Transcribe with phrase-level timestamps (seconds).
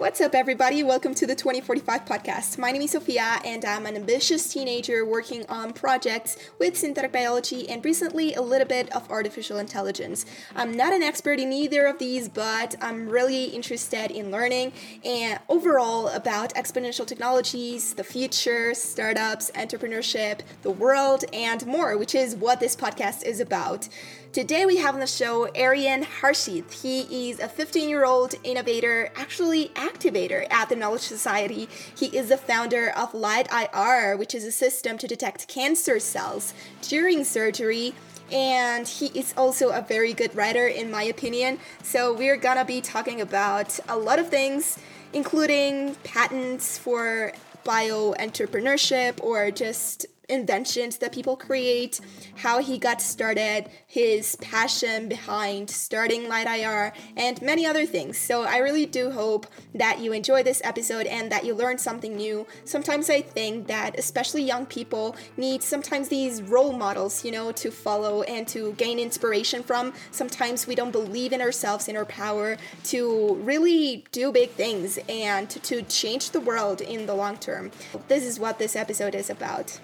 [0.00, 0.82] What's up, everybody?
[0.82, 2.56] Welcome to the 2045 podcast.
[2.56, 7.68] My name is Sophia, and I'm an ambitious teenager working on projects with synthetic biology
[7.68, 10.24] and recently a little bit of artificial intelligence.
[10.56, 14.72] I'm not an expert in either of these, but I'm really interested in learning
[15.04, 22.34] and overall about exponential technologies, the future, startups, entrepreneurship, the world, and more, which is
[22.34, 23.86] what this podcast is about.
[24.32, 26.70] Today we have on the show Aryan Harshit.
[26.72, 31.68] He is a 15 year old innovator, actually activator at the Knowledge Society.
[31.96, 36.54] He is the founder of Light IR, which is a system to detect cancer cells
[36.80, 37.92] during surgery.
[38.30, 41.58] And he is also a very good writer, in my opinion.
[41.82, 44.78] So, we're gonna be talking about a lot of things,
[45.12, 47.32] including patents for
[47.64, 52.00] bio entrepreneurship or just inventions that people create,
[52.36, 58.16] how he got started, his passion behind starting Light IR, and many other things.
[58.16, 62.16] So I really do hope that you enjoy this episode and that you learn something
[62.16, 62.46] new.
[62.64, 67.70] Sometimes I think that especially young people need sometimes these role models, you know, to
[67.70, 69.92] follow and to gain inspiration from.
[70.10, 75.50] Sometimes we don't believe in ourselves, in our power to really do big things and
[75.50, 77.70] to change the world in the long term.
[78.08, 79.80] This is what this episode is about.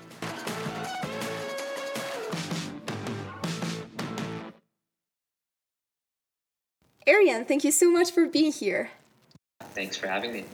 [7.08, 8.90] Aryan, thank you so much for being here.
[9.74, 10.44] Thanks for having me.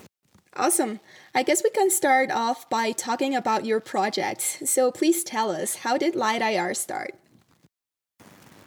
[0.54, 1.00] Awesome.
[1.34, 4.62] I guess we can start off by talking about your project.
[4.66, 7.14] So please tell us, how did Light IR start?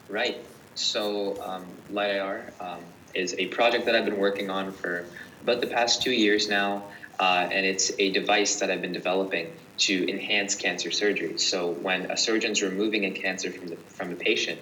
[0.09, 0.43] Right.
[0.73, 2.79] So um, Light IR um,
[3.13, 5.05] is a project that I've been working on for
[5.43, 6.83] about the past two years now,
[7.19, 11.37] uh, and it's a device that I've been developing to enhance cancer surgery.
[11.37, 14.61] So when a surgeon's removing a cancer from the from a patient,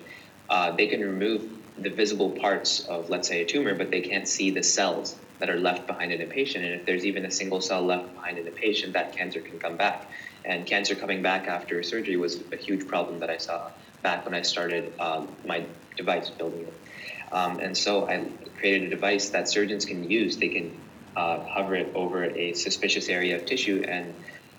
[0.49, 4.27] uh, they can remove the visible parts of, let's say, a tumor, but they can't
[4.27, 6.63] see the cells that are left behind in a patient.
[6.63, 9.59] And if there's even a single cell left behind in a patient, that cancer can
[9.59, 10.09] come back.
[10.45, 13.71] And cancer coming back after surgery was a huge problem that I saw
[14.03, 15.65] back when I started um, my
[15.97, 16.87] device building it.
[17.31, 18.25] Um, and so I
[18.59, 20.37] created a device that surgeons can use.
[20.37, 20.83] They can
[21.15, 24.15] uh, hover it over a suspicious area of tissue, and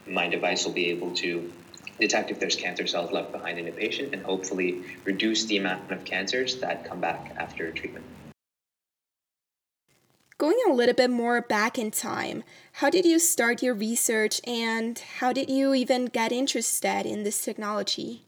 [0.06, 1.52] my device will be able to
[1.98, 5.90] detect if there's cancer cells left behind in a patient and hopefully reduce the amount
[5.90, 8.04] of cancers that come back after treatment.
[10.36, 12.42] Going a little bit more back in time,
[12.72, 17.44] how did you start your research and how did you even get interested in this
[17.44, 18.24] technology?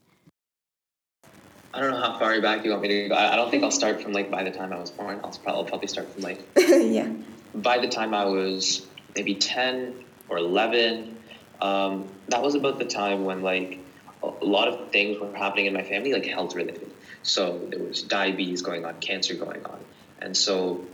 [1.75, 3.15] I don't know how far back you want me to go.
[3.15, 5.21] I don't think I'll start from like by the time I was born.
[5.23, 7.11] I'll probably, probably start from like yeah.
[7.55, 9.95] By the time I was maybe ten
[10.29, 11.16] or eleven,
[11.61, 13.79] um, that was about the time when like
[14.23, 16.93] a lot of things were happening in my family, like health related.
[17.23, 19.85] So there was diabetes going on, cancer going on,
[20.21, 20.89] and so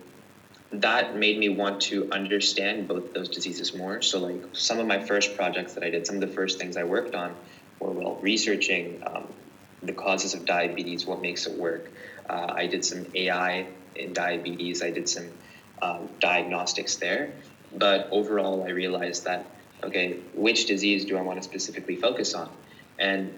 [0.72, 4.00] that made me want to understand both those diseases more.
[4.00, 6.76] So like some of my first projects that I did, some of the first things
[6.76, 7.34] I worked on
[7.78, 9.34] were well researching um,
[9.82, 11.92] the causes of diabetes, what makes it work.
[12.28, 14.82] Uh, I did some AI in diabetes.
[14.82, 15.28] I did some
[15.82, 17.34] um, diagnostics there,
[17.72, 19.44] but overall, I realized that
[19.84, 22.50] okay, which disease do I want to specifically focus on?
[22.98, 23.32] And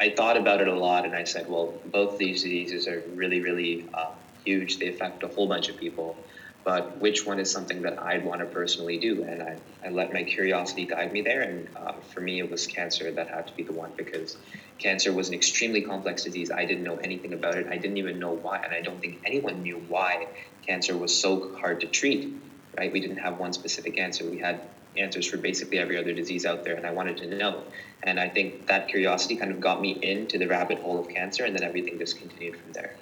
[0.00, 3.40] I thought about it a lot and I said, well, both these diseases are really,
[3.40, 4.12] really uh,
[4.44, 4.78] huge.
[4.78, 6.16] They affect a whole bunch of people.
[6.62, 9.22] But which one is something that I'd want to personally do?
[9.24, 11.40] And I, I let my curiosity guide me there.
[11.40, 14.36] And uh, for me, it was cancer that had to be the one because
[14.78, 16.50] cancer was an extremely complex disease.
[16.50, 17.66] I didn't know anything about it.
[17.68, 18.58] I didn't even know why.
[18.58, 20.28] And I don't think anyone knew why
[20.66, 22.34] cancer was so hard to treat,
[22.76, 22.92] right?
[22.92, 24.24] We didn't have one specific answer.
[24.24, 24.60] We had
[24.96, 27.62] answers for basically every other disease out there, and I wanted to know.
[28.02, 31.44] And I think that curiosity kind of got me into the rabbit hole of cancer,
[31.44, 32.96] and then everything just continued from there.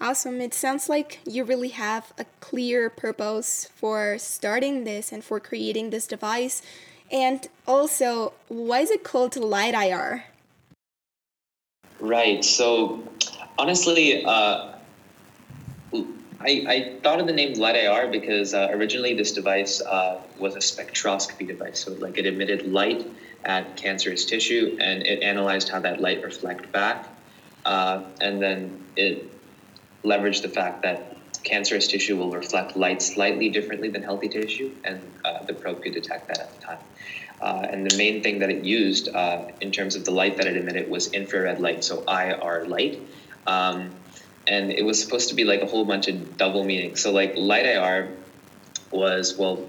[0.00, 0.40] Awesome.
[0.40, 5.90] It sounds like you really have a clear purpose for starting this and for creating
[5.90, 6.62] this device.
[7.12, 10.24] And also, why is it called Light IR?
[11.98, 12.42] Right.
[12.42, 13.02] So,
[13.58, 14.72] honestly, uh,
[16.40, 20.56] I, I thought of the name Light IR because uh, originally this device uh, was
[20.56, 21.84] a spectroscopy device.
[21.84, 23.06] So like it emitted light
[23.44, 27.06] at cancerous tissue and it analyzed how that light reflected back.
[27.64, 29.30] Uh, and then it
[30.02, 35.00] leveraged the fact that cancerous tissue will reflect light slightly differently than healthy tissue, and
[35.24, 36.78] uh, the probe could detect that at the time.
[37.40, 40.46] Uh, and the main thing that it used uh, in terms of the light that
[40.46, 43.00] it emitted was infrared light, so IR light.
[43.46, 43.90] Um,
[44.50, 47.00] and it was supposed to be like a whole bunch of double meanings.
[47.00, 48.10] So like light IR
[48.90, 49.64] was well,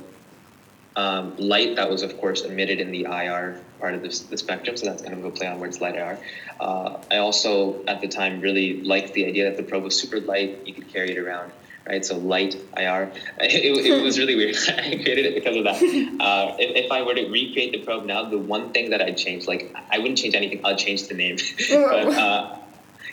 [0.96, 4.76] um, light that was of course emitted in the IR part of the, the spectrum.
[4.76, 6.18] So that's kind of a play on words light IR.
[6.60, 10.20] Uh, I also at the time really liked the idea that the probe was super
[10.20, 10.66] light.
[10.66, 11.52] You could carry it around
[11.88, 12.06] right?
[12.06, 13.12] So light IR.
[13.40, 14.56] It, it was really weird.
[14.68, 15.82] I created it because of that.
[16.22, 19.18] Uh, if, if I were to recreate the probe now, the one thing that I'd
[19.18, 20.62] change, like I wouldn't change anything.
[20.64, 21.38] I'll change the name.
[21.70, 22.58] but uh,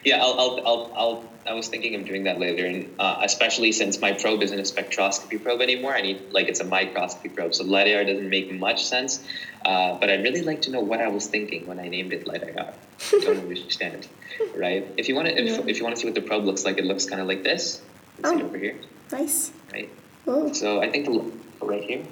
[0.05, 3.73] yeah, I'll, I'll, I'll, I'll, I was thinking of doing that later, and uh, especially
[3.73, 7.55] since my probe isn't a spectroscopy probe anymore, I need like it's a microscopy probe.
[7.55, 9.25] So IR doesn't make much sense.
[9.65, 12.27] Uh, but I'd really like to know what I was thinking when I named it
[12.27, 12.75] IR.
[13.13, 14.09] I don't understand,
[14.55, 14.87] right?
[14.97, 15.65] If you want to, if, yeah.
[15.67, 17.43] if you want to see what the probe looks like, it looks kind of like
[17.43, 17.83] this.
[18.25, 18.77] Oh, over here.
[19.11, 19.53] Nice.
[19.73, 19.89] Right.
[20.27, 20.53] Oh.
[20.53, 22.05] So I think the, right here.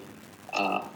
[0.53, 0.87] Uh,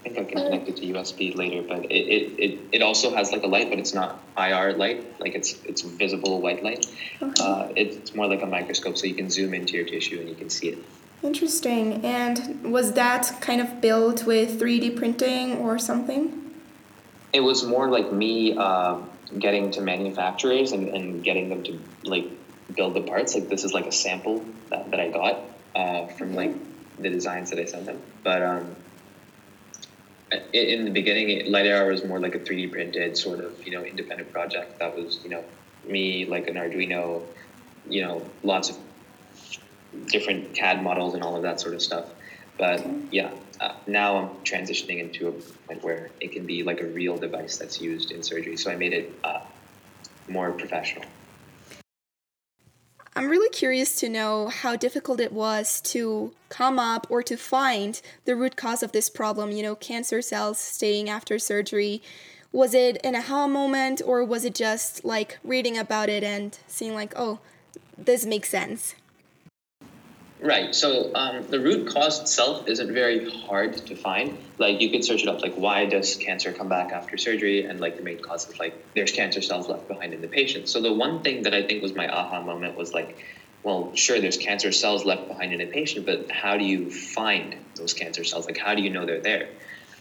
[0.00, 3.14] I think I can connect it to USB later, but it, it, it, it also
[3.14, 5.20] has like a light, but it's not IR light.
[5.20, 6.86] Like it's it's visible white light.
[7.20, 7.44] Okay.
[7.44, 10.34] Uh, it's more like a microscope, so you can zoom into your tissue and you
[10.34, 10.78] can see it.
[11.22, 12.04] Interesting.
[12.04, 16.54] And was that kind of built with 3D printing or something?
[17.32, 18.98] It was more like me uh,
[19.38, 22.26] getting to manufacturers and, and getting them to like
[22.74, 23.34] build the parts.
[23.34, 25.40] Like this is like a sample that, that I got
[25.76, 26.54] uh, from like
[26.98, 28.00] the designs that I sent them.
[28.24, 28.76] But um,
[30.52, 33.84] in the beginning, Light IR was more like a 3D printed sort of, you know,
[33.84, 35.44] independent project that was, you know,
[35.86, 37.22] me, like an Arduino,
[37.88, 38.76] you know, lots of
[40.06, 42.06] different CAD models and all of that sort of stuff.
[42.58, 43.30] But yeah,
[43.60, 47.56] uh, now I'm transitioning into a point where it can be like a real device
[47.56, 48.56] that's used in surgery.
[48.56, 49.40] So I made it uh,
[50.28, 51.04] more professional.
[53.20, 58.00] I'm really curious to know how difficult it was to come up or to find
[58.24, 62.00] the root cause of this problem, you know, cancer cells staying after surgery.
[62.50, 66.94] Was it an aha moment or was it just like reading about it and seeing,
[66.94, 67.40] like, oh,
[67.98, 68.94] this makes sense?
[70.42, 70.74] Right.
[70.74, 74.38] So um, the root cause itself isn't very hard to find.
[74.56, 77.78] Like you could search it up, like why does cancer come back after surgery, and
[77.78, 80.70] like the main cause is like there's cancer cells left behind in the patient.
[80.70, 83.18] So the one thing that I think was my aha moment was like,
[83.62, 87.56] well, sure, there's cancer cells left behind in a patient, but how do you find
[87.76, 88.46] those cancer cells?
[88.46, 89.50] Like how do you know they're there,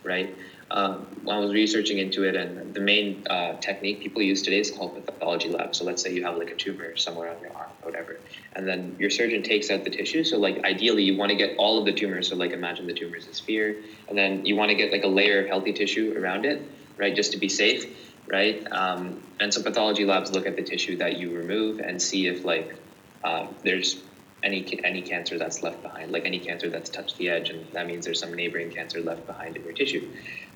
[0.03, 0.37] right?
[0.71, 4.69] Um, I was researching into it, and the main uh, technique people use today is
[4.69, 5.73] called pathology lab.
[5.75, 8.21] So let's say you have like a tumor somewhere on your arm, whatever,
[8.53, 10.23] and then your surgeon takes out the tissue.
[10.23, 12.21] So like ideally, you want to get all of the tumor.
[12.21, 15.03] So like imagine the tumor is a sphere, and then you want to get like
[15.03, 16.61] a layer of healthy tissue around it,
[16.97, 18.65] right, just to be safe, right?
[18.71, 22.45] Um, and so pathology labs look at the tissue that you remove and see if
[22.45, 22.75] like
[23.23, 24.08] um, there's
[24.43, 27.87] any any cancer that's left behind, like any cancer that's touched the edge, and that
[27.87, 30.07] means there's some neighboring cancer left behind in your tissue.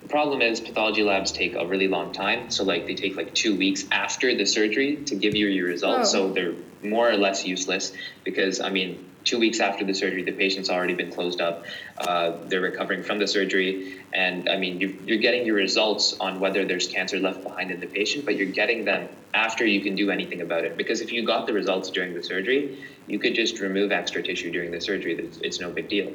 [0.01, 3.33] The problem is pathology labs take a really long time, so like they take like
[3.33, 6.27] two weeks after the surgery to give you your results, oh.
[6.27, 7.93] so they're more or less useless
[8.23, 11.65] because I mean two weeks after the surgery, the patient's already been closed up.
[11.97, 14.01] Uh, they're recovering from the surgery.
[14.11, 17.79] And I mean, you, you're getting your results on whether there's cancer left behind in
[17.79, 20.77] the patient, but you're getting them after you can do anything about it.
[20.77, 22.77] Because if you got the results during the surgery,
[23.07, 25.17] you could just remove extra tissue during the surgery.
[25.17, 26.11] It's, it's no big deal,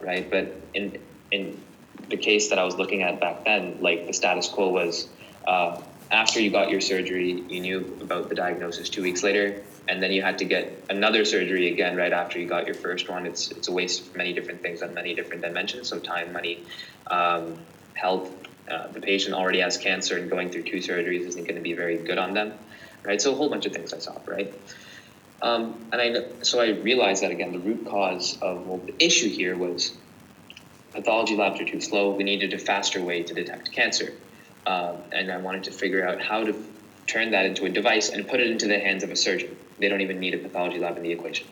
[0.00, 0.30] right?
[0.30, 0.98] But in,
[1.30, 1.60] in
[2.08, 5.08] the case that I was looking at back then, like the status quo was
[5.46, 5.80] uh,
[6.10, 10.12] after you got your surgery, you knew about the diagnosis two weeks later and then
[10.12, 13.26] you had to get another surgery again right after you got your first one.
[13.26, 15.88] It's it's a waste of many different things on many different dimensions.
[15.88, 16.66] So time, money,
[17.10, 18.30] um, health.
[18.70, 21.74] Uh, the patient already has cancer, and going through two surgeries isn't going to be
[21.74, 22.54] very good on them,
[23.04, 23.20] right?
[23.20, 24.54] So a whole bunch of things I saw, right?
[25.42, 29.28] Um, and I so I realized that again, the root cause of well, the issue
[29.28, 29.98] here was
[30.94, 32.14] pathology labs are too slow.
[32.14, 34.12] We needed a faster way to detect cancer,
[34.64, 36.54] um, and I wanted to figure out how to
[37.12, 39.56] turn that into a device and put it into the hands of a surgeon.
[39.78, 41.46] They don't even need a pathology lab in the equation.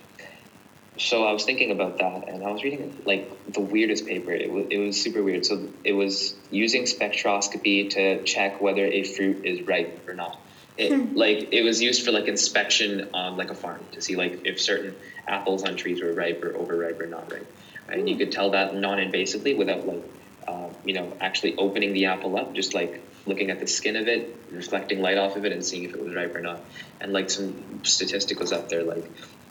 [0.99, 4.33] So I was thinking about that, and I was reading like the weirdest paper.
[4.33, 5.47] It was it was super weird.
[5.47, 10.39] So it was using spectroscopy to check whether a fruit is ripe or not.
[10.77, 11.17] It, hmm.
[11.17, 14.61] like it was used for like inspection on like a farm to see like if
[14.61, 14.95] certain
[15.27, 17.51] apples on trees were ripe or overripe or not ripe.
[17.89, 20.05] And you could tell that non-invasively without like
[20.47, 24.09] uh, you know actually opening the apple up, just like looking at the skin of
[24.09, 26.63] it, reflecting light off of it, and seeing if it was ripe or not.
[27.01, 29.05] And like some statisticals out there, like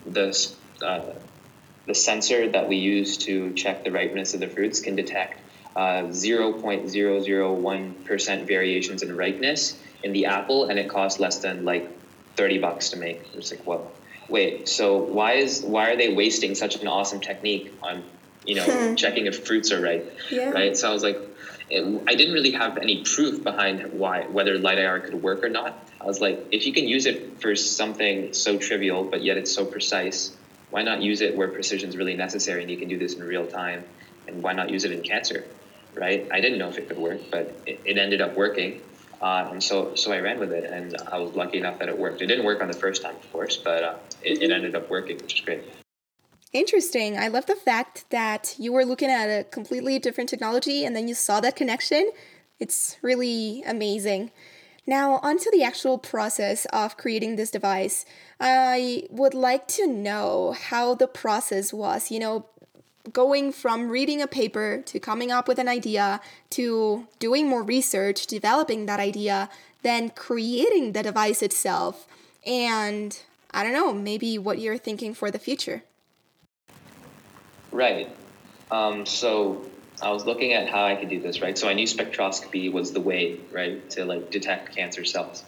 [0.06, 0.36] the
[0.82, 1.14] uh,
[1.86, 5.42] the sensor that we use to check the ripeness of the fruits can detect
[5.76, 11.90] uh, 0.001% variations in ripeness in the apple, and it costs less than like
[12.36, 13.22] 30 bucks to make.
[13.34, 13.92] It's like, well,
[14.28, 18.04] wait, so why is why are they wasting such an awesome technique on
[18.46, 20.18] you know checking if fruits are ripe?
[20.32, 20.50] Yeah.
[20.52, 20.78] Right.
[20.78, 21.18] So I was like,
[21.70, 25.50] it, I didn't really have any proof behind why whether light IR could work or
[25.50, 25.88] not.
[26.02, 29.54] I was like, if you can use it for something so trivial but yet it's
[29.54, 30.36] so precise,
[30.70, 33.24] why not use it where precision is really necessary and you can do this in
[33.24, 33.84] real time?
[34.28, 35.44] And why not use it in cancer,
[35.96, 36.28] right?
[36.32, 38.82] I didn't know if it could work, but it, it ended up working.
[39.22, 41.98] Uh, and so, so I ran with it, and I was lucky enough that it
[41.98, 42.22] worked.
[42.22, 44.90] It didn't work on the first time, of course, but uh, it, it ended up
[44.90, 45.64] working, which is great.
[46.52, 47.18] Interesting.
[47.18, 51.08] I love the fact that you were looking at a completely different technology and then
[51.08, 52.10] you saw that connection.
[52.60, 54.32] It's really amazing.
[54.88, 58.06] Now, onto the actual process of creating this device.
[58.40, 62.48] I would like to know how the process was, you know,
[63.14, 66.20] going from reading a paper to coming up with an idea
[66.52, 69.50] to doing more research, developing that idea,
[69.84, 72.08] then creating the device itself,
[72.46, 75.84] and I don't know, maybe what you're thinking for the future.
[77.72, 78.16] Right.
[78.72, 79.70] Um, so
[80.02, 81.58] I was looking at how I could do this, right?
[81.58, 85.44] So I knew spectroscopy was the way, right, to like detect cancer cells.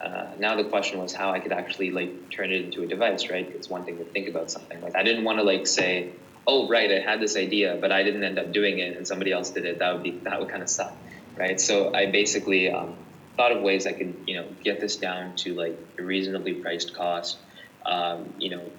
[0.00, 3.30] Uh, now the question was how I could actually like turn it into a device,
[3.30, 3.48] right?
[3.54, 6.12] It's one thing to think about something like I didn't want to like say,
[6.46, 9.32] oh right, I had this idea, but I didn't end up doing it, and somebody
[9.32, 9.78] else did it.
[9.78, 10.94] That would be that would kind of suck,
[11.36, 11.58] right?
[11.58, 12.96] So I basically um,
[13.36, 16.94] thought of ways I could you know get this down to like a reasonably priced
[16.94, 17.38] cost,
[17.86, 18.70] um, you know,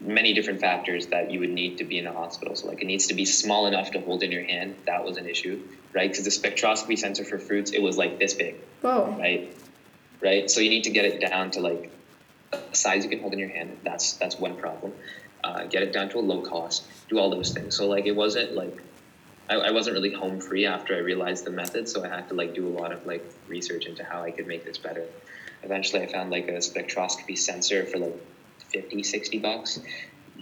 [0.00, 2.54] many different factors that you would need to be in a hospital.
[2.54, 4.76] So like it needs to be small enough to hold in your hand.
[4.86, 5.60] That was an issue,
[5.92, 6.10] right?
[6.10, 8.56] Because the spectroscopy sensor for fruits, it was like this big.
[8.80, 9.16] Whoa.
[9.18, 9.54] Right.
[10.20, 10.50] Right.
[10.50, 11.90] So you need to get it down to like
[12.52, 13.78] a size you can hold in your hand.
[13.84, 14.92] That's that's one problem.
[15.42, 16.84] Uh, get it down to a low cost.
[17.08, 17.76] Do all those things.
[17.76, 18.82] So like it wasn't like
[19.48, 21.88] I, I wasn't really home free after I realized the method.
[21.88, 24.46] So I had to like do a lot of like research into how I could
[24.46, 25.04] make this better.
[25.62, 28.14] Eventually, I found like a spectroscopy sensor for like
[28.70, 29.80] 50, 60 bucks.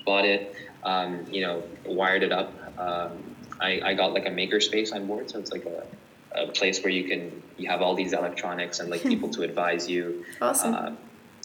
[0.05, 0.55] Bought it,
[0.85, 2.53] um, you know, wired it up.
[2.79, 5.87] Um, I, I got like a maker space on board, so it's like a,
[6.33, 9.89] a place where you can you have all these electronics and like people to advise
[9.89, 10.25] you.
[10.41, 10.75] Awesome.
[10.75, 10.93] Uh,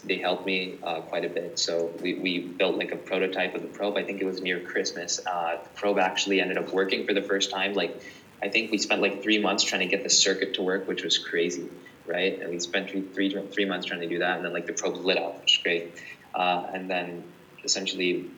[0.03, 1.59] they helped me uh, quite a bit.
[1.59, 3.97] So we, we built like a prototype of the probe.
[3.97, 5.19] I think it was near Christmas.
[5.25, 7.73] Uh, the probe actually ended up working for the first time.
[7.73, 8.01] Like
[8.41, 11.03] I think we spent like three months trying to get the circuit to work, which
[11.03, 11.69] was crazy,
[12.07, 12.39] right?
[12.41, 14.73] And we spent three, three, three months trying to do that, and then like the
[14.73, 16.01] probe lit up, which is great.
[16.33, 17.23] Uh, and then
[17.63, 18.29] essentially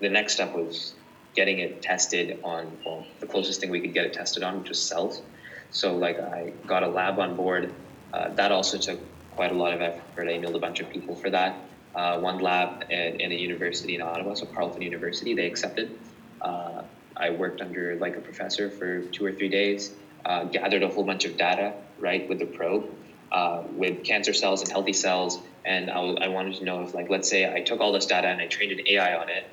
[0.00, 0.94] the next step was
[1.34, 4.68] getting it tested on well, the closest thing we could get it tested on, which
[4.68, 5.22] was cells.
[5.70, 7.72] So like I got a lab on board.
[8.12, 8.98] Uh, that also took
[9.34, 10.28] quite a lot of effort.
[10.28, 11.56] I emailed a bunch of people for that.
[11.94, 15.98] Uh, one lab in, in, a university in Ottawa, so Carleton University, they accepted.
[16.42, 16.82] Uh,
[17.16, 19.92] I worked under like a professor for two or three days,
[20.24, 22.90] uh, gathered a whole bunch of data, right, with the probe,
[23.32, 27.28] uh, with cancer cells and healthy cells, and I, wanted to know if, like, let's
[27.28, 29.50] say I took all this data and I trained an AI on it,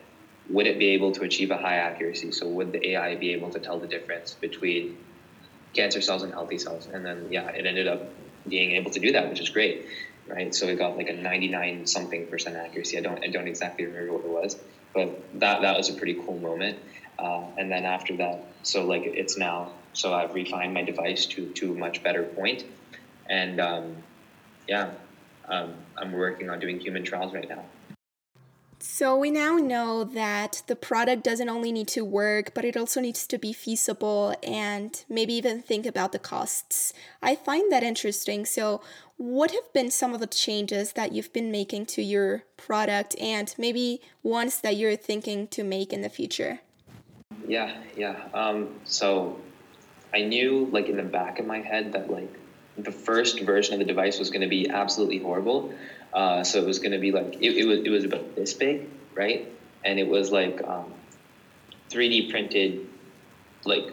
[0.50, 2.32] would it be able to achieve a high accuracy?
[2.32, 4.98] So would the AI be able to tell the difference between
[5.74, 6.88] cancer cells and healthy cells?
[6.88, 8.13] And then, yeah, it ended up
[8.48, 9.88] being able to do that, which is great,
[10.27, 10.53] right?
[10.53, 12.98] So it got like a 99 something percent accuracy.
[12.98, 14.58] I don't, I don't exactly remember what it was,
[14.94, 16.77] but that, that was a pretty cool moment.
[17.18, 21.48] Uh, and then after that, so like it's now, so I've refined my device to,
[21.53, 22.65] to a much better point.
[23.30, 23.96] And um,
[24.68, 24.92] yeah,
[25.48, 27.63] um, I'm working on doing human trials right now.
[28.86, 33.00] So we now know that the product doesn't only need to work, but it also
[33.00, 36.92] needs to be feasible and maybe even think about the costs.
[37.22, 38.46] I find that interesting.
[38.46, 38.82] So,
[39.15, 43.56] what have been some of the changes that you've been making to your product and
[43.58, 46.60] maybe ones that you're thinking to make in the future?
[47.48, 48.27] Yeah, yeah.
[48.34, 49.39] Um, so,
[50.13, 52.38] I knew, like, in the back of my head that, like,
[52.77, 55.74] the first version of the device was going to be absolutely horrible.
[56.13, 58.53] Uh, so it was going to be like it, it, was it was about this
[58.53, 59.51] big, right?
[59.84, 60.94] And it was like um,
[61.89, 62.88] 3D printed,
[63.65, 63.92] like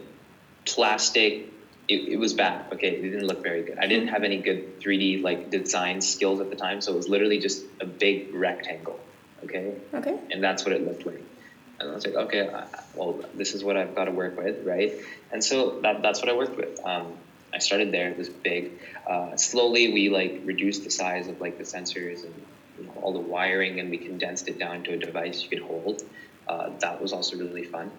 [0.64, 1.48] plastic.
[1.88, 2.72] It, it was bad.
[2.72, 3.78] Okay, it didn't look very good.
[3.78, 7.08] I didn't have any good 3D like design skills at the time, so it was
[7.08, 9.00] literally just a big rectangle.
[9.44, 9.74] Okay.
[9.94, 10.18] Okay.
[10.30, 11.22] And that's what it looked like.
[11.80, 12.50] And I was like, okay,
[12.94, 14.92] well, this is what I've got to work with, right?
[15.32, 16.78] And so that, that's what I worked with.
[16.84, 17.14] Um,
[17.52, 18.08] I started there.
[18.10, 18.72] It was big.
[19.06, 22.34] Uh, slowly, we like reduced the size of like the sensors and
[22.78, 25.66] you know, all the wiring, and we condensed it down to a device you could
[25.66, 26.02] hold.
[26.48, 27.90] Uh, that was also really fun.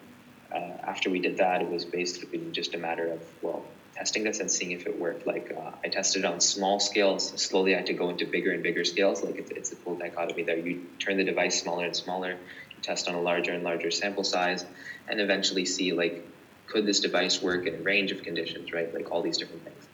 [0.53, 3.63] Uh, after we did that, it was basically just a matter of well
[3.95, 5.27] testing this and seeing if it worked.
[5.27, 7.31] Like uh, I tested on small scales.
[7.41, 9.23] Slowly, I had to go into bigger and bigger scales.
[9.23, 10.57] Like it's, it's a full dichotomy there.
[10.57, 12.31] You turn the device smaller and smaller.
[12.31, 14.65] You test on a larger and larger sample size,
[15.07, 16.25] and eventually see like
[16.71, 18.93] could this device work in a range of conditions, right?
[18.93, 19.87] Like all these different things.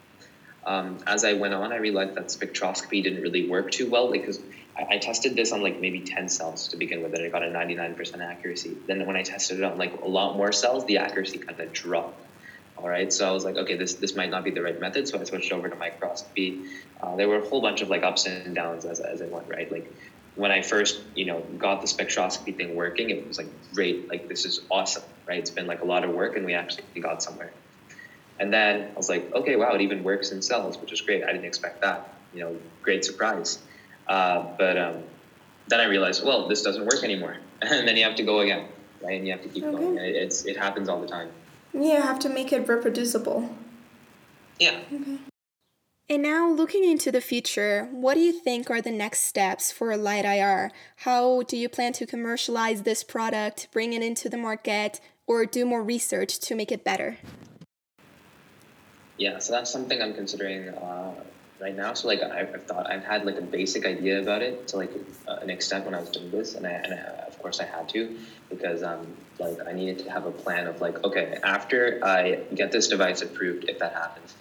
[0.64, 4.38] Um, as I went on, I realized that spectroscopy didn't really work too well because
[4.76, 7.42] I, I, tested this on like maybe 10 cells to begin with, and I got
[7.42, 8.76] a 99% accuracy.
[8.86, 11.72] Then when I tested it on like a lot more cells, the accuracy kind of
[11.72, 12.24] dropped.
[12.76, 15.08] All right, so I was like, okay, this this might not be the right method,
[15.08, 16.62] so I switched over to microscopy.
[17.02, 19.48] Uh, there were a whole bunch of like ups and downs as, as I went,
[19.48, 19.72] right?
[19.72, 19.92] Like
[20.38, 24.28] when I first, you know, got the spectroscopy thing working, it was like great, like
[24.28, 25.40] this is awesome, right?
[25.40, 27.52] It's been like a lot of work, and we actually got somewhere.
[28.38, 31.24] And then I was like, okay, wow, it even works in cells, which is great.
[31.24, 32.14] I didn't expect that.
[32.32, 33.58] You know, great surprise.
[34.06, 35.02] Uh, but um,
[35.66, 38.68] then I realized, well, this doesn't work anymore, and then you have to go again,
[39.02, 39.18] right?
[39.18, 39.76] And you have to keep okay.
[39.76, 39.98] going.
[39.98, 41.30] It, it's it happens all the time.
[41.74, 43.50] Yeah, you have to make it reproducible.
[44.60, 44.78] Yeah.
[44.92, 45.18] Okay.
[46.10, 49.94] And now, looking into the future, what do you think are the next steps for
[49.94, 50.70] Light IR?
[50.96, 55.66] How do you plan to commercialize this product, bring it into the market, or do
[55.66, 57.18] more research to make it better?
[59.18, 61.12] Yeah, so that's something I'm considering uh,
[61.60, 61.92] right now.
[61.92, 64.92] So like I've, thought I've had like a basic idea about it to like
[65.26, 67.64] uh, an extent when I was doing this, and I, and I, of course I
[67.64, 68.16] had to
[68.48, 69.06] because um
[69.38, 73.20] like I needed to have a plan of like okay after I get this device
[73.20, 74.34] approved if that happens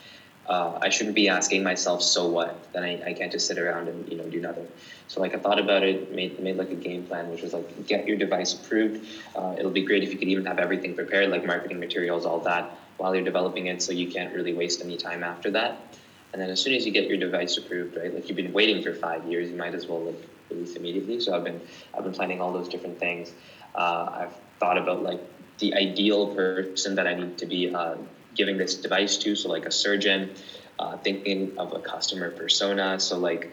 [0.47, 2.71] uh, I shouldn't be asking myself, so what?
[2.73, 4.67] Then I, I can't just sit around and you know do nothing.
[5.07, 7.87] So like I thought about it, made made like a game plan, which was like
[7.87, 9.05] get your device approved.
[9.35, 12.39] Uh, it'll be great if you could even have everything prepared, like marketing materials, all
[12.41, 15.97] that, while you're developing it, so you can't really waste any time after that.
[16.33, 18.83] And then as soon as you get your device approved, right, like you've been waiting
[18.83, 21.19] for five years, you might as well like release immediately.
[21.19, 21.61] So I've been
[21.93, 23.31] I've been planning all those different things.
[23.75, 25.19] Uh, I've thought about like
[25.59, 27.95] the ideal person that I need to be uh,
[28.37, 29.35] giving this device to.
[29.35, 30.31] So like a surgeon,
[30.79, 32.99] uh, thinking of a customer persona.
[32.99, 33.51] So like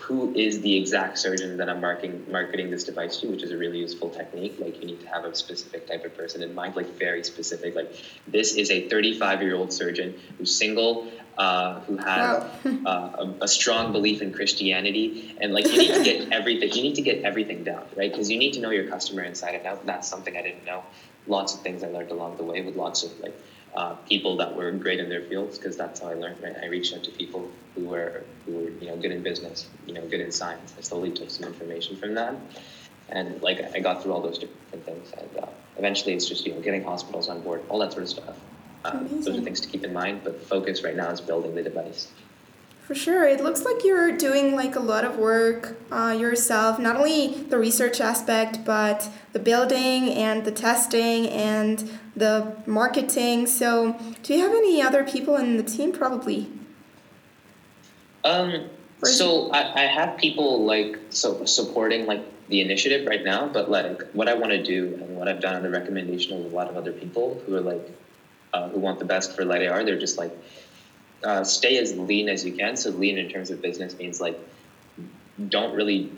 [0.00, 3.56] who is the exact surgeon that I'm marketing marketing this device to, which is a
[3.56, 4.56] really useful technique.
[4.58, 7.74] Like you need to have a specific type of person in mind, like very specific.
[7.74, 7.92] Like
[8.26, 12.50] this is a 35 year old surgeon who's single, uh, who has wow.
[12.86, 16.72] uh, a, a, strong belief in Christianity, and like you need to get everything.
[16.72, 18.10] You need to get everything down, right?
[18.10, 19.86] Because you need to know your customer inside and out.
[19.86, 20.84] That's something I didn't know.
[21.26, 23.34] Lots of things I learned along the way with lots of like
[23.76, 26.42] uh, people that were great in their fields because that's how I learned.
[26.42, 29.68] Right, I reached out to people who were who were you know good in business,
[29.86, 30.74] you know good in science.
[30.78, 32.40] I slowly took some information from them,
[33.10, 35.12] and like I got through all those different things.
[35.12, 38.08] And uh, eventually, it's just you know getting hospitals on board, all that sort of
[38.08, 38.36] stuff.
[38.84, 40.22] Uh, those are things to keep in mind.
[40.24, 42.10] But focus right now is building the device.
[42.86, 43.26] For sure.
[43.26, 47.58] It looks like you're doing like a lot of work uh, yourself, not only the
[47.58, 53.48] research aspect, but the building and the testing and the marketing.
[53.48, 55.90] So, do you have any other people in the team?
[55.90, 56.48] Probably.
[58.22, 58.70] Um,
[59.02, 64.00] so I, I have people like so supporting like the initiative right now, but like
[64.12, 66.68] what I want to do and what I've done on the recommendation of a lot
[66.68, 67.90] of other people who are like
[68.52, 70.32] uh, who want the best for Light IR, they're just like
[71.24, 72.76] uh, stay as lean as you can.
[72.76, 74.38] So lean in terms of business means like
[75.48, 76.12] don't really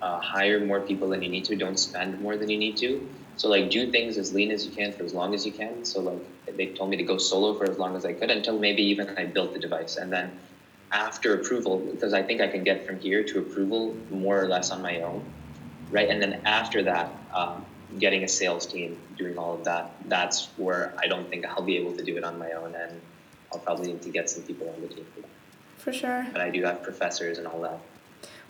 [0.00, 1.56] uh, hire more people than you need to.
[1.56, 3.08] Don't spend more than you need to.
[3.36, 5.84] So like do things as lean as you can for as long as you can.
[5.84, 8.58] So like they told me to go solo for as long as I could until
[8.58, 10.38] maybe even I built the device and then
[10.92, 14.70] after approval because I think I can get from here to approval more or less
[14.70, 15.24] on my own,
[15.90, 16.08] right?
[16.08, 17.64] And then after that, um,
[17.98, 21.78] getting a sales team, doing all of that, that's where I don't think I'll be
[21.78, 23.00] able to do it on my own and
[23.52, 25.28] I'll probably need to get some people on the team for that.
[25.78, 26.26] For sure.
[26.32, 27.78] But I do have professors and all that.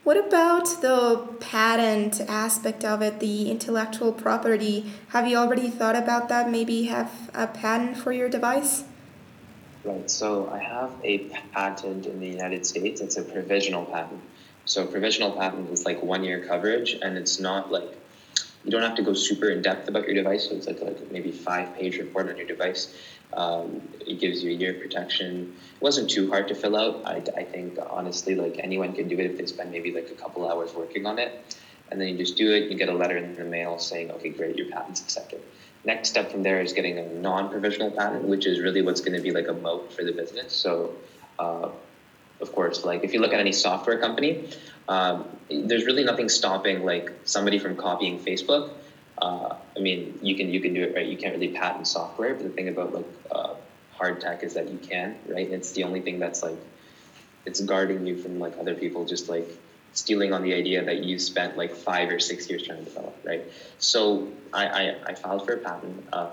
[0.05, 4.93] What about the patent aspect of it, the intellectual property?
[5.11, 6.51] Have you already thought about that?
[6.51, 8.85] Maybe have a patent for your device?
[9.85, 10.11] Right.
[10.11, 11.19] So I have a
[11.53, 13.01] patent in the United States.
[13.01, 14.21] It's a provisional patent.
[14.65, 17.97] So provisional patent is like one year coverage, and it's not like
[18.65, 20.49] you don't have to go super in depth about your device.
[20.49, 22.95] So it's like like maybe five page report on your device.
[23.35, 25.57] Um, it gives you a year of protection.
[25.77, 27.03] It wasn't too hard to fill out.
[27.07, 30.15] I, I think honestly, like anyone can do it if they spend maybe like a
[30.15, 31.57] couple hours working on it,
[31.91, 32.71] and then you just do it.
[32.71, 35.41] You get a letter in the mail saying, "Okay, great, your patent's accepted."
[35.85, 39.23] Next step from there is getting a non-provisional patent, which is really what's going to
[39.23, 40.53] be like a moat for the business.
[40.53, 40.95] So,
[41.41, 41.71] uh,
[42.41, 44.49] of course, like if you look at any software company,
[44.89, 48.71] um, there's really nothing stopping like somebody from copying Facebook
[49.19, 51.07] uh, I mean, you can you can do it right.
[51.07, 53.55] You can't really patent software, but the thing about like uh,
[53.93, 55.49] hard tech is that you can, right?
[55.49, 56.59] It's the only thing that's like
[57.47, 59.49] it's guarding you from like other people just like
[59.93, 63.19] stealing on the idea that you spent like five or six years trying to develop,
[63.25, 63.43] right?
[63.79, 66.09] So I I, I filed for a patent.
[66.13, 66.29] Uh,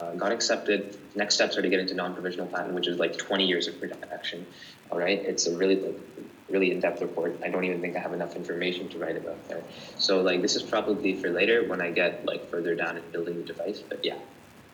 [0.00, 0.96] uh, got accepted.
[1.14, 4.46] Next steps are to get into non-provisional patent, which is like 20 years of protection.
[4.90, 6.00] All right, it's a really like
[6.48, 7.40] really in-depth report.
[7.42, 9.62] I don't even think I have enough information to write about there.
[9.98, 13.36] So like this is probably for later when I get like further down in building
[13.36, 13.80] the device.
[13.80, 14.18] But yeah,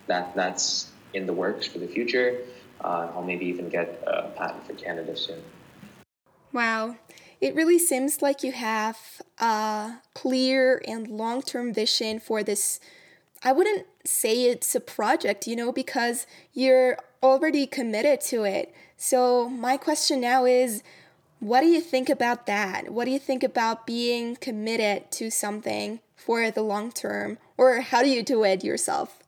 [0.06, 2.38] that that's in the works for the future.
[2.82, 5.42] Uh, I'll maybe even get a patent for Canada soon.
[6.52, 6.96] Wow.
[7.40, 8.98] It really seems like you have
[9.38, 12.80] a clear and long term vision for this.
[13.42, 18.74] I wouldn't say it's a project, you know, because you're already committed to it.
[18.96, 20.82] So, my question now is
[21.40, 22.90] what do you think about that?
[22.90, 27.38] What do you think about being committed to something for the long term?
[27.56, 29.22] Or how do you do it yourself?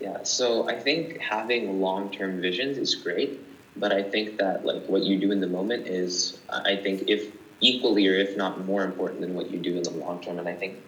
[0.00, 3.40] Yeah, so I think having long term visions is great,
[3.76, 7.32] but I think that like what you do in the moment is I think if
[7.60, 10.38] equally or if not more important than what you do in the long term.
[10.38, 10.78] And I think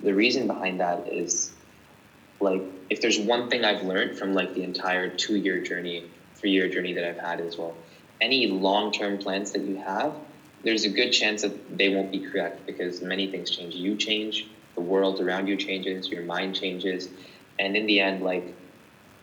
[0.00, 1.52] the reason behind that is
[2.40, 6.04] like if there's one thing I've learned from like the entire two year journey,
[6.36, 7.76] three year journey that I've had as well,
[8.20, 10.14] any long term plans that you have,
[10.62, 13.74] there's a good chance that they won't be correct because many things change.
[13.74, 17.08] You change, the world around you changes, your mind changes,
[17.58, 18.44] and in the end, like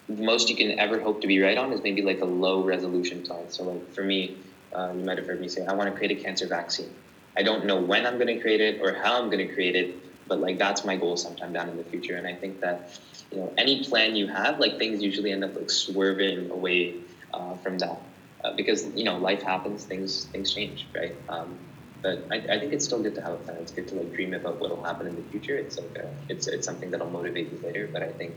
[0.07, 2.61] the most you can ever hope to be right on is maybe like a low
[2.63, 3.49] resolution plan.
[3.49, 4.31] So like for me,
[4.75, 6.93] uh, you might have heard me say, I want to create a cancer vaccine.
[7.37, 9.75] I don't know when I'm going to create it or how I'm going to create
[9.75, 9.89] it,
[10.27, 12.15] but like that's my goal sometime down in the future.
[12.17, 12.91] And I think that
[13.31, 17.57] you know any plan you have, like things usually end up like swerving away uh,
[17.57, 18.01] from that
[18.43, 21.13] uh, because you know life happens, things things change, right?
[21.29, 21.59] Um,
[22.03, 23.57] but I, I think it's still good to have a plan.
[23.61, 25.57] It's good to like dream about what will happen in the future.
[25.57, 27.89] It's like a, it's it's something that'll motivate you later.
[27.91, 28.35] But I think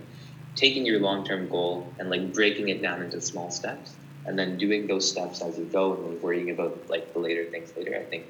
[0.56, 3.96] taking your long term goal and like breaking it down into small steps
[4.26, 7.44] and then doing those steps as you go and like worrying about like the later
[7.50, 7.94] things later.
[8.00, 8.26] I think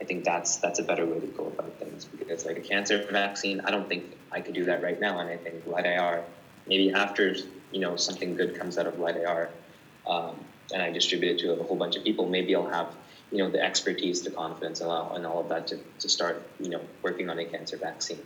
[0.00, 3.06] I think that's that's a better way to go about things because like a cancer
[3.10, 5.18] vaccine, I don't think I could do that right now.
[5.18, 6.24] And I think Light IR,
[6.66, 7.34] maybe after
[7.72, 9.50] you know something good comes out of Light IR,
[10.06, 10.36] um,
[10.72, 12.94] and I distribute it to a whole bunch of people, maybe I'll have
[13.32, 16.42] you know the expertise, the confidence, and all, and all of that to, to start
[16.60, 18.20] you know working on a cancer vaccine.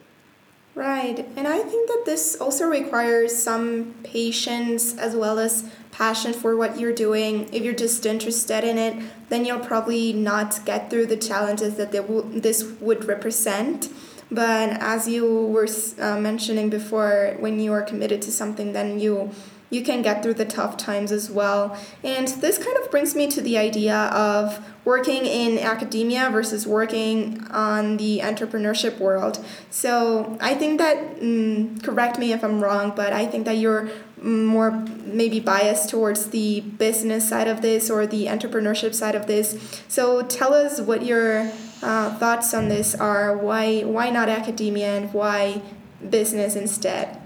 [0.75, 6.57] Right, and I think that this also requires some patience as well as passion for
[6.57, 7.49] what you're doing.
[7.53, 8.97] If you're just interested in it,
[9.29, 13.89] then you'll probably not get through the challenges that this would represent.
[14.31, 15.69] But as you were
[16.01, 19.31] uh, mentioning before, when you are committed to something, then you
[19.73, 21.77] you can get through the tough times as well.
[22.05, 27.43] And this kind of brings me to the idea of working in academia versus working
[27.51, 29.43] on the entrepreneurship world.
[29.71, 33.89] So I think that, mm, correct me if I'm wrong, but I think that you're
[34.23, 34.71] more
[35.05, 39.83] maybe biased towards the business side of this or the entrepreneurship side of this.
[39.89, 41.51] So tell us what your
[41.83, 43.37] uh, thoughts on this are.
[43.37, 45.63] Why why not academia and why
[46.09, 47.21] business instead?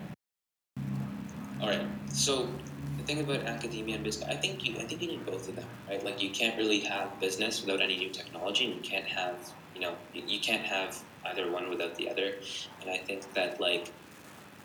[1.61, 1.87] All right.
[2.13, 2.49] So
[2.97, 5.57] the thing about academia and business, I think you, I think you need both of
[5.57, 6.03] them, right?
[6.05, 9.37] Like you can't really have business without any new technology, and you can't have,
[9.75, 12.35] you know, you can't have either one without the other.
[12.81, 13.93] And I think that like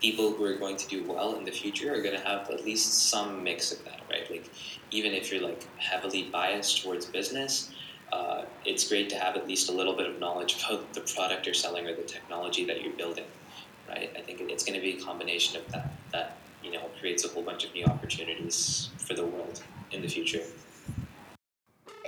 [0.02, 2.64] people who are going to do well in the future are going to have at
[2.64, 4.28] least some mix of that, right?
[4.30, 4.50] Like
[4.90, 7.70] even if you're like heavily biased towards business,
[8.12, 11.46] uh, it's great to have at least a little bit of knowledge about the product
[11.46, 13.24] you're selling or the technology that you're building,
[13.88, 14.12] right?
[14.16, 17.28] I think it's going to be a combination of that that you know, creates a
[17.28, 20.42] whole bunch of new opportunities for the world in the future.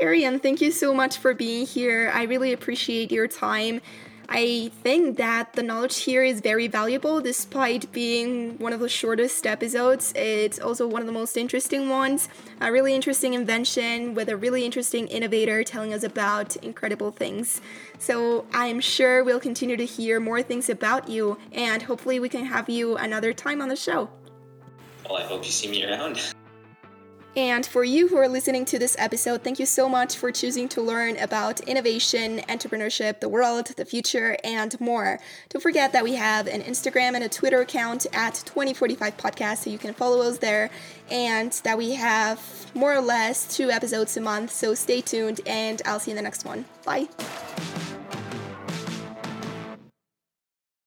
[0.00, 2.10] Aryan, thank you so much for being here.
[2.12, 3.80] I really appreciate your time.
[4.28, 9.46] I think that the knowledge here is very valuable despite being one of the shortest
[9.46, 10.12] episodes.
[10.16, 12.28] It's also one of the most interesting ones.
[12.60, 17.60] A really interesting invention with a really interesting innovator telling us about incredible things.
[17.98, 22.44] So I'm sure we'll continue to hear more things about you, and hopefully, we can
[22.44, 24.10] have you another time on the show.
[25.08, 26.34] Well, I hope you see me around.
[27.36, 30.68] And for you who are listening to this episode, thank you so much for choosing
[30.68, 35.18] to learn about innovation, entrepreneurship, the world, the future, and more.
[35.48, 39.70] Don't forget that we have an Instagram and a Twitter account at 2045 Podcast, so
[39.70, 40.70] you can follow us there,
[41.10, 42.40] and that we have
[42.72, 44.52] more or less two episodes a month.
[44.52, 46.64] So stay tuned, and I'll see you in the next one.
[46.84, 47.08] Bye.